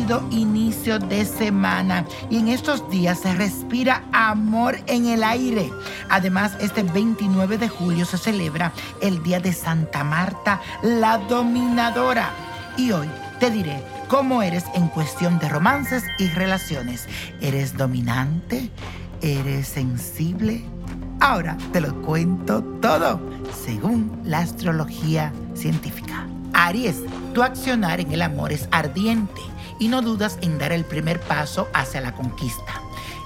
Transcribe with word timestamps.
lindo 0.00 0.26
inicio 0.30 0.98
de 0.98 1.24
semana 1.24 2.04
y 2.30 2.38
en 2.38 2.48
estos 2.48 2.88
días 2.90 3.20
se 3.20 3.34
respira 3.34 4.02
amor 4.12 4.78
en 4.86 5.06
el 5.06 5.22
aire. 5.22 5.70
Además, 6.08 6.52
este 6.60 6.82
29 6.82 7.58
de 7.58 7.68
julio 7.68 8.04
se 8.04 8.18
celebra 8.18 8.72
el 9.02 9.22
Día 9.22 9.40
de 9.40 9.52
Santa 9.52 10.04
Marta, 10.04 10.60
la 10.82 11.18
dominadora. 11.18 12.30
Y 12.76 12.92
hoy 12.92 13.08
te 13.38 13.50
diré 13.50 13.82
cómo 14.08 14.42
eres 14.42 14.64
en 14.74 14.88
cuestión 14.88 15.38
de 15.38 15.48
romances 15.48 16.04
y 16.18 16.28
relaciones. 16.28 17.06
¿Eres 17.40 17.76
dominante? 17.76 18.70
¿Eres 19.20 19.68
sensible? 19.68 20.64
Ahora 21.20 21.56
te 21.72 21.80
lo 21.80 22.00
cuento 22.02 22.62
todo 22.80 23.20
según 23.66 24.20
la 24.24 24.38
astrología 24.38 25.32
científica. 25.54 26.29
Aries, 26.70 27.02
tu 27.34 27.42
accionar 27.42 27.98
en 27.98 28.12
el 28.12 28.22
amor 28.22 28.52
es 28.52 28.68
ardiente 28.70 29.40
y 29.80 29.88
no 29.88 30.02
dudas 30.02 30.38
en 30.40 30.56
dar 30.56 30.70
el 30.70 30.84
primer 30.84 31.18
paso 31.18 31.66
hacia 31.74 32.00
la 32.00 32.14
conquista. 32.14 32.80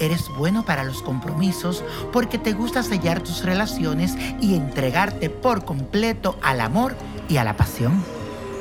Eres 0.00 0.30
bueno 0.38 0.64
para 0.64 0.84
los 0.84 1.02
compromisos 1.02 1.84
porque 2.14 2.38
te 2.38 2.54
gusta 2.54 2.82
sellar 2.82 3.20
tus 3.20 3.44
relaciones 3.44 4.16
y 4.40 4.54
entregarte 4.54 5.28
por 5.28 5.66
completo 5.66 6.38
al 6.42 6.62
amor 6.62 6.96
y 7.28 7.36
a 7.36 7.44
la 7.44 7.58
pasión. 7.58 8.02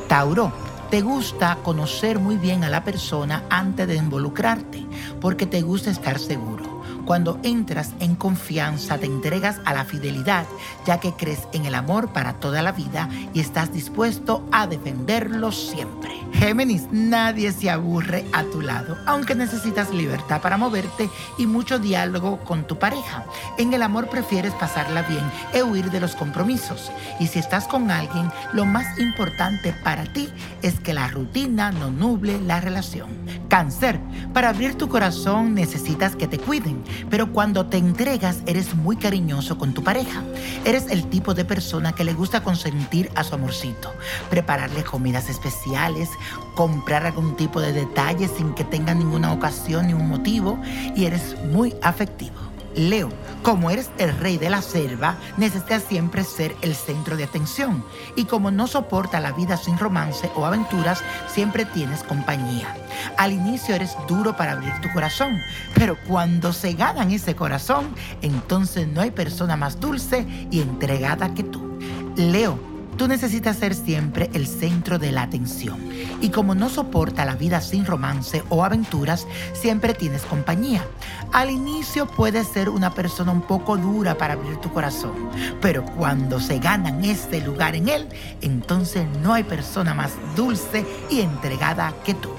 Tauro, 0.10 0.52
te 0.92 1.00
gusta 1.00 1.58
conocer 1.64 2.20
muy 2.20 2.36
bien 2.36 2.66
a 2.66 2.70
la 2.70 2.84
persona 2.84 3.46
antes 3.50 3.88
de 3.88 3.96
involucrarte 3.96 4.86
porque 5.22 5.46
te 5.46 5.62
gusta 5.62 5.90
estar 5.90 6.20
seguro. 6.20 6.75
Cuando 7.06 7.40
entras 7.44 7.94
en 8.00 8.16
confianza, 8.16 8.98
te 8.98 9.06
entregas 9.06 9.60
a 9.64 9.74
la 9.74 9.86
fidelidad, 9.86 10.46
ya 10.86 11.00
que 11.00 11.14
crees 11.14 11.48
en 11.54 11.66
el 11.66 11.76
amor 11.76 12.10
para 12.10 12.34
toda 12.34 12.64
la 12.64 12.72
vida 12.72 13.10
y 13.34 13.40
estás 13.40 13.72
dispuesto 13.72 14.44
a 14.52 14.66
defenderlo 14.66 15.52
siempre. 15.52 16.16
Géminis, 16.34 16.88
nadie 16.92 17.52
se 17.54 17.70
aburre 17.70 18.26
a 18.34 18.44
tu 18.44 18.62
lado, 18.62 18.98
aunque 19.06 19.36
necesitas 19.36 19.94
libertad 19.94 20.42
para 20.42 20.58
moverte 20.58 21.10
y 21.38 21.46
mucho 21.46 21.80
diálogo 21.80 22.40
con 22.44 22.68
tu 22.68 22.78
pareja. 22.78 23.26
En 23.58 23.74
el 23.74 23.82
amor 23.82 24.10
prefieres 24.10 24.52
pasarla 24.54 25.04
bien 25.04 25.24
e 25.54 25.64
huir 25.64 25.92
de 25.92 26.02
los 26.02 26.16
compromisos. 26.16 26.92
Y 27.20 27.28
si 27.28 27.40
estás 27.40 27.68
con 27.68 27.90
alguien, 27.90 28.30
lo 28.52 28.66
más 28.66 29.00
importante 29.00 29.74
para 29.84 30.12
ti 30.12 30.28
es 30.62 30.80
que 30.80 30.94
la 30.94 31.08
rutina 31.08 31.72
no 31.72 31.90
nuble 31.90 32.42
la 32.42 32.60
relación. 32.60 33.10
Cáncer, 33.48 34.00
para 34.34 34.50
abrir 34.50 34.76
tu 34.76 34.90
corazón 34.90 35.54
necesitas 35.54 36.16
que 36.16 36.28
te 36.28 36.40
cuiden 36.40 36.84
pero 37.10 37.32
cuando 37.32 37.66
te 37.66 37.78
entregas 37.78 38.40
eres 38.46 38.76
muy 38.76 38.98
cariñoso 38.98 39.58
con 39.58 39.74
tu 39.74 39.84
pareja. 39.84 40.24
Eres 40.66 40.88
el 40.90 41.10
tipo 41.10 41.34
de 41.34 41.46
persona 41.46 41.94
que 41.94 42.04
le 42.04 42.14
gusta 42.14 42.44
consentir 42.44 43.10
a 43.16 43.24
su 43.24 43.36
amorcito, 43.36 43.92
prepararle 44.30 44.84
comidas 44.84 45.30
especiales, 45.30 46.10
comprar 46.56 47.06
algún 47.06 47.36
tipo 47.36 47.62
de 47.62 47.74
detalle 47.74 48.28
sin 48.28 48.54
que 48.54 48.64
tenga 48.64 48.94
ninguna 48.94 49.32
ocasión 49.34 49.88
ni 49.88 49.94
un 49.94 50.08
motivo 50.08 50.60
y 50.96 51.06
eres 51.06 51.36
muy 51.52 51.74
afectivo. 51.82 52.55
Leo, 52.76 53.10
como 53.42 53.70
eres 53.70 53.90
el 53.98 54.16
rey 54.18 54.38
de 54.38 54.50
la 54.50 54.62
selva, 54.62 55.18
necesitas 55.38 55.84
siempre 55.84 56.24
ser 56.24 56.56
el 56.62 56.76
centro 56.76 57.16
de 57.16 57.24
atención. 57.24 57.84
Y 58.16 58.26
como 58.26 58.52
no 58.52 58.68
soporta 58.68 59.20
la 59.20 59.32
vida 59.32 59.58
sin 59.58 59.78
romance 59.78 60.30
o 60.36 60.46
aventuras, 60.46 61.04
siempre 61.28 61.66
tienes 61.66 62.04
compañía. 62.04 62.76
Al 63.18 63.32
inicio 63.32 63.76
eres 63.76 63.96
duro 64.08 64.36
para 64.36 64.54
abrir 64.54 64.74
tu 64.82 64.92
corazón, 64.94 65.40
pero 65.74 65.98
cuando 66.08 66.54
se 66.54 66.74
ganan 66.74 67.12
ese 67.12 67.36
corazón, 67.36 67.94
entonces 68.22 68.88
no 68.88 69.02
hay 69.02 69.12
persona 69.12 69.56
más 69.56 69.80
dulce 69.80 70.26
y 70.52 70.62
entregada 70.62 71.34
que 71.34 71.44
tú. 71.44 71.80
Leo, 72.16 72.75
Tú 72.98 73.10
necesitas 73.10 73.58
ser 73.58 73.76
siempre 73.76 74.30
el 74.34 74.48
centro 74.48 74.98
de 74.98 75.12
la 75.12 75.24
atención. 75.24 75.78
Y 76.22 76.30
como 76.30 76.56
no 76.56 76.70
soporta 76.70 77.26
la 77.26 77.36
vida 77.36 77.60
sin 77.60 77.86
romance 77.86 78.44
o 78.50 78.64
aventuras, 78.64 79.28
siempre 79.54 79.94
tienes 79.94 80.22
compañía. 80.22 80.86
Al 81.34 81.50
inicio 81.50 82.08
puedes 82.08 82.48
ser 82.48 82.70
una 82.70 82.94
persona 82.94 83.34
un 83.34 83.42
poco 83.42 83.76
dura 83.76 84.18
para 84.18 84.34
abrir 84.34 84.58
tu 84.58 84.72
corazón, 84.72 85.30
pero 85.62 85.84
cuando 85.84 86.40
se 86.40 86.60
ganan 86.60 87.04
este 87.04 87.42
lugar 87.42 87.76
en 87.76 87.90
él, 87.90 88.08
entonces 88.42 89.06
no 89.22 89.34
hay 89.34 89.44
persona 89.44 89.94
más 89.94 90.14
dulce 90.36 90.86
y 91.10 91.20
entregada 91.20 91.94
que 92.06 92.14
tú. 92.14 92.30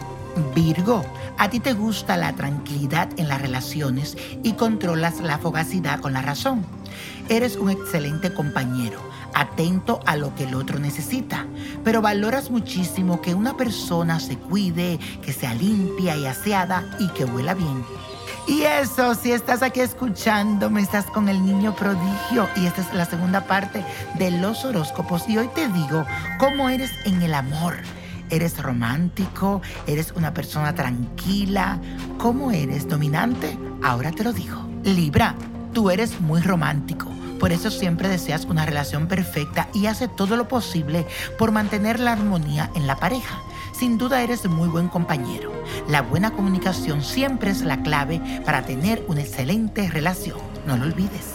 Virgo, 0.55 1.05
a 1.39 1.51
ti 1.51 1.61
te 1.61 1.75
gusta 1.75 2.17
la 2.17 2.35
tranquilidad 2.35 3.09
en 3.19 3.29
las 3.29 3.41
relaciones 3.41 4.17
y 4.43 4.53
controlas 4.53 5.21
la 5.21 5.39
fogacidad 5.39 6.01
con 6.01 6.13
la 6.13 6.23
razón. 6.23 6.65
Eres 7.29 7.57
un 7.57 7.71
excelente 7.71 8.33
compañero 8.33 9.01
atento 9.35 10.01
a 10.07 10.17
lo 10.17 10.35
que 10.35 10.45
el 10.45 10.55
otro 10.55 10.79
necesita, 10.79 11.45
pero 11.85 12.01
valoras 12.01 12.51
muchísimo 12.51 13.21
que 13.21 13.35
una 13.35 13.57
persona 13.57 14.19
se 14.19 14.39
cuide, 14.39 14.99
que 15.23 15.33
sea 15.33 15.53
limpia 15.53 16.17
y 16.17 16.25
aseada 16.25 16.85
y 16.99 17.09
que 17.09 17.25
huela 17.25 17.55
bien. 17.55 17.85
Y 18.47 18.63
eso, 18.63 19.15
si 19.15 19.33
estás 19.33 19.63
aquí 19.63 19.81
escuchándome, 19.81 20.81
estás 20.81 21.05
con 21.07 21.29
el 21.29 21.45
niño 21.45 21.75
prodigio 21.75 22.49
y 22.57 22.67
esta 22.67 22.81
es 22.81 22.95
la 22.95 23.05
segunda 23.05 23.43
parte 23.43 23.85
de 24.19 24.31
los 24.31 24.65
horóscopos 24.65 25.29
y 25.29 25.37
hoy 25.37 25.49
te 25.49 25.69
digo 25.69 26.07
cómo 26.39 26.69
eres 26.69 26.93
en 27.05 27.21
el 27.23 27.35
amor. 27.35 27.75
¿Eres 28.31 28.61
romántico? 28.61 29.63
¿Eres 29.87 30.13
una 30.13 30.33
persona 30.33 30.75
tranquila? 30.75 31.79
¿Cómo 32.19 32.53
eres 32.53 32.89
dominante? 32.89 33.57
Ahora 33.83 34.13
te 34.13 34.25
lo 34.25 34.33
digo. 34.33 34.65
Libra, 34.83 35.35
tú 35.73 35.91
eres 35.91 36.21
muy 36.21 36.41
romántico 36.41 37.16
por 37.39 37.53
eso 37.53 37.71
siempre 37.71 38.09
deseas 38.09 38.45
una 38.45 38.67
relación 38.67 39.07
perfecta 39.07 39.69
y 39.75 39.87
hace 39.87 40.09
todo 40.09 40.37
lo 40.37 40.49
posible 40.49 41.07
por 41.39 41.53
mantener 41.53 42.01
la 42.01 42.13
armonía 42.13 42.71
en 42.75 42.87
la 42.87 42.97
pareja. 42.97 43.41
Sin 43.73 43.99
duda 43.99 44.23
eres 44.23 44.47
muy 44.47 44.69
buen 44.69 44.89
compañero. 44.89 45.53
La 45.89 46.03
buena 46.03 46.31
comunicación 46.31 47.03
siempre 47.03 47.51
es 47.51 47.63
la 47.63 47.83
clave 47.83 48.21
para 48.45 48.63
tener 48.63 49.05
una 49.09 49.21
excelente 49.21 49.89
relación. 49.89 50.39
No 50.67 50.77
lo 50.77 50.85
olvides. 50.85 51.35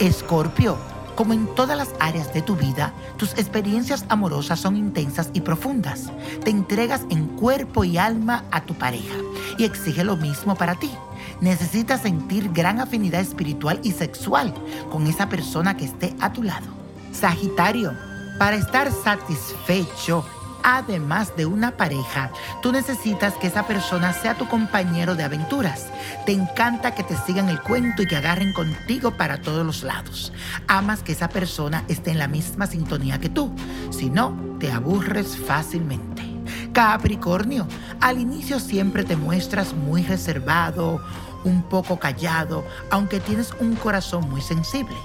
Escorpio 0.00 0.78
como 1.14 1.32
en 1.32 1.46
todas 1.54 1.76
las 1.76 1.90
áreas 2.00 2.34
de 2.34 2.42
tu 2.42 2.56
vida, 2.56 2.92
tus 3.16 3.34
experiencias 3.34 4.04
amorosas 4.08 4.58
son 4.58 4.76
intensas 4.76 5.30
y 5.32 5.42
profundas. 5.42 6.10
Te 6.42 6.50
entregas 6.50 7.02
en 7.08 7.28
cuerpo 7.28 7.84
y 7.84 7.98
alma 7.98 8.44
a 8.50 8.64
tu 8.64 8.74
pareja 8.74 9.14
y 9.56 9.64
exige 9.64 10.02
lo 10.02 10.16
mismo 10.16 10.56
para 10.56 10.74
ti. 10.74 10.90
Necesitas 11.40 12.02
sentir 12.02 12.50
gran 12.52 12.80
afinidad 12.80 13.20
espiritual 13.20 13.80
y 13.82 13.92
sexual 13.92 14.54
con 14.90 15.06
esa 15.06 15.28
persona 15.28 15.76
que 15.76 15.84
esté 15.84 16.14
a 16.20 16.32
tu 16.32 16.42
lado. 16.42 16.66
Sagitario, 17.12 17.92
para 18.38 18.56
estar 18.56 18.90
satisfecho 18.90 20.24
además 20.64 21.36
de 21.36 21.46
una 21.46 21.76
pareja, 21.76 22.30
tú 22.62 22.72
necesitas 22.72 23.34
que 23.34 23.46
esa 23.46 23.66
persona 23.66 24.12
sea 24.12 24.34
tu 24.34 24.48
compañero 24.48 25.14
de 25.14 25.22
aventuras. 25.22 25.86
Te 26.26 26.32
encanta 26.32 26.94
que 26.94 27.04
te 27.04 27.16
sigan 27.26 27.50
el 27.50 27.60
cuento 27.60 28.02
y 28.02 28.06
que 28.06 28.16
agarren 28.16 28.52
contigo 28.52 29.12
para 29.12 29.40
todos 29.40 29.64
los 29.64 29.82
lados. 29.82 30.32
Amas 30.66 31.02
que 31.02 31.12
esa 31.12 31.28
persona 31.28 31.84
esté 31.88 32.10
en 32.10 32.18
la 32.18 32.28
misma 32.28 32.66
sintonía 32.66 33.20
que 33.20 33.28
tú. 33.28 33.54
Si 33.90 34.10
no, 34.10 34.56
te 34.58 34.72
aburres 34.72 35.36
fácilmente. 35.36 36.33
Capricornio, 36.74 37.68
al 38.00 38.18
inicio 38.18 38.58
siempre 38.58 39.04
te 39.04 39.14
muestras 39.14 39.74
muy 39.74 40.02
reservado, 40.02 41.00
un 41.44 41.62
poco 41.62 42.00
callado, 42.00 42.64
aunque 42.90 43.20
tienes 43.20 43.54
un 43.60 43.76
corazón 43.76 44.28
muy 44.28 44.40
sensible. 44.40 44.96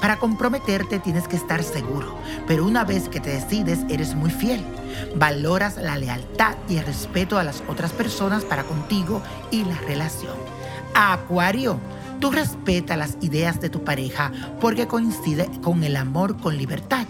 Para 0.00 0.18
comprometerte 0.18 0.98
tienes 0.98 1.28
que 1.28 1.36
estar 1.36 1.62
seguro, 1.62 2.16
pero 2.46 2.64
una 2.64 2.82
vez 2.82 3.10
que 3.10 3.20
te 3.20 3.28
decides 3.28 3.80
eres 3.90 4.14
muy 4.14 4.30
fiel. 4.30 4.64
Valoras 5.16 5.76
la 5.76 5.98
lealtad 5.98 6.56
y 6.66 6.78
el 6.78 6.86
respeto 6.86 7.38
a 7.38 7.44
las 7.44 7.62
otras 7.68 7.92
personas 7.92 8.46
para 8.46 8.64
contigo 8.64 9.20
y 9.50 9.66
la 9.66 9.76
relación. 9.86 10.36
Acuario, 10.94 11.78
tú 12.20 12.30
respetas 12.30 12.96
las 12.96 13.18
ideas 13.20 13.60
de 13.60 13.68
tu 13.68 13.84
pareja 13.84 14.32
porque 14.62 14.86
coincide 14.86 15.46
con 15.62 15.84
el 15.84 15.96
amor 15.96 16.38
con 16.38 16.56
libertad. 16.56 17.06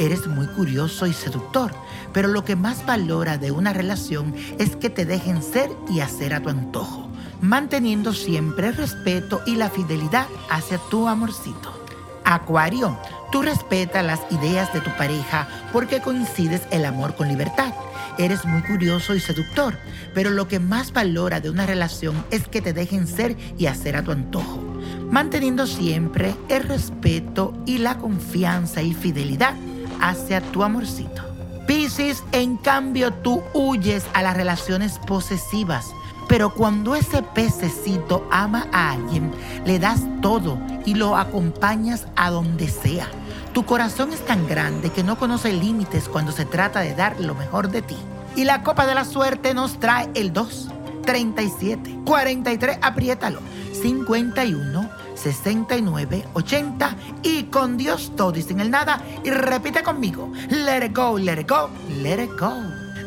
Eres 0.00 0.26
muy 0.26 0.46
curioso 0.46 1.06
y 1.06 1.12
seductor, 1.12 1.72
pero 2.14 2.28
lo 2.28 2.42
que 2.42 2.56
más 2.56 2.86
valora 2.86 3.36
de 3.36 3.50
una 3.50 3.74
relación 3.74 4.34
es 4.58 4.74
que 4.74 4.88
te 4.88 5.04
dejen 5.04 5.42
ser 5.42 5.68
y 5.90 6.00
hacer 6.00 6.32
a 6.32 6.40
tu 6.40 6.48
antojo, 6.48 7.06
manteniendo 7.42 8.14
siempre 8.14 8.68
el 8.68 8.76
respeto 8.78 9.42
y 9.44 9.56
la 9.56 9.68
fidelidad 9.68 10.26
hacia 10.48 10.78
tu 10.88 11.06
amorcito. 11.06 11.84
Acuario, 12.24 12.98
tú 13.30 13.42
respetas 13.42 14.02
las 14.02 14.20
ideas 14.30 14.72
de 14.72 14.80
tu 14.80 14.88
pareja 14.96 15.46
porque 15.70 16.00
coincides 16.00 16.62
el 16.70 16.86
amor 16.86 17.14
con 17.14 17.28
libertad. 17.28 17.74
Eres 18.16 18.46
muy 18.46 18.62
curioso 18.62 19.14
y 19.14 19.20
seductor, 19.20 19.76
pero 20.14 20.30
lo 20.30 20.48
que 20.48 20.60
más 20.60 20.94
valora 20.94 21.40
de 21.40 21.50
una 21.50 21.66
relación 21.66 22.24
es 22.30 22.48
que 22.48 22.62
te 22.62 22.72
dejen 22.72 23.06
ser 23.06 23.36
y 23.58 23.66
hacer 23.66 23.96
a 23.96 24.02
tu 24.02 24.12
antojo, 24.12 24.62
manteniendo 25.10 25.66
siempre 25.66 26.34
el 26.48 26.62
respeto 26.62 27.52
y 27.66 27.76
la 27.76 27.98
confianza 27.98 28.80
y 28.80 28.94
fidelidad 28.94 29.56
hacia 30.00 30.40
tu 30.40 30.62
amorcito. 30.62 31.22
Piscis, 31.66 32.24
en 32.32 32.56
cambio, 32.56 33.12
tú 33.12 33.42
huyes 33.54 34.04
a 34.12 34.22
las 34.22 34.36
relaciones 34.36 34.98
posesivas 35.06 35.92
pero 36.30 36.54
cuando 36.54 36.94
ese 36.94 37.24
pececito 37.24 38.24
ama 38.30 38.68
a 38.72 38.92
alguien, 38.92 39.32
le 39.64 39.80
das 39.80 40.00
todo 40.22 40.60
y 40.86 40.94
lo 40.94 41.16
acompañas 41.16 42.06
a 42.14 42.30
donde 42.30 42.68
sea. 42.68 43.08
Tu 43.52 43.64
corazón 43.64 44.12
es 44.12 44.24
tan 44.24 44.46
grande 44.46 44.90
que 44.90 45.02
no 45.02 45.18
conoce 45.18 45.52
límites 45.52 46.08
cuando 46.08 46.30
se 46.30 46.44
trata 46.44 46.82
de 46.82 46.94
dar 46.94 47.18
lo 47.18 47.34
mejor 47.34 47.68
de 47.72 47.82
ti. 47.82 47.96
Y 48.36 48.44
la 48.44 48.62
copa 48.62 48.86
de 48.86 48.94
la 48.94 49.04
suerte 49.04 49.54
nos 49.54 49.80
trae 49.80 50.08
el 50.14 50.32
2, 50.32 50.68
37, 51.04 51.98
43, 52.04 52.78
apriétalo, 52.80 53.40
51, 53.82 54.79
69, 55.22 56.24
80 56.34 56.96
y 57.22 57.44
con 57.44 57.76
Dios 57.76 58.12
todo 58.16 58.36
y 58.36 58.42
sin 58.42 58.60
el 58.60 58.70
nada. 58.70 59.02
Y 59.24 59.30
repite 59.30 59.82
conmigo, 59.82 60.32
let 60.48 60.84
it 60.84 60.96
go, 60.96 61.18
let 61.18 61.40
it 61.40 61.48
go, 61.48 61.68
let 62.02 62.22
it 62.22 62.30
go. 62.38 62.52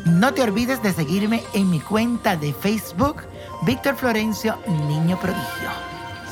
No 0.06 0.34
te 0.34 0.42
olvides 0.42 0.82
de 0.82 0.92
seguirme 0.92 1.42
en 1.54 1.70
mi 1.70 1.80
cuenta 1.80 2.36
de 2.36 2.52
Facebook, 2.52 3.22
Víctor 3.62 3.96
Florencio, 3.96 4.58
Niño 4.88 5.18
Prodigio. 5.18 5.70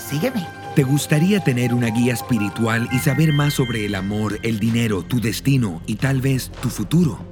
Sígueme. 0.08 0.46
¿Te 0.75 0.84
gustaría 0.84 1.43
tener 1.43 1.75
una 1.75 1.88
guía 1.88 2.14
espiritual 2.14 2.88
y 2.93 2.99
saber 2.99 3.32
más 3.32 3.55
sobre 3.55 3.84
el 3.84 3.94
amor, 3.94 4.38
el 4.43 4.58
dinero, 4.58 5.02
tu 5.02 5.20
destino 5.20 5.82
y 5.87 5.96
tal 5.96 6.20
vez 6.20 6.50
tu 6.62 6.70
futuro? 6.70 7.31